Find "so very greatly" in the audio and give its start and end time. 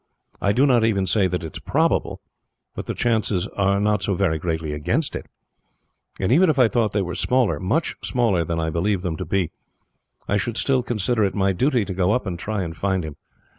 4.01-4.73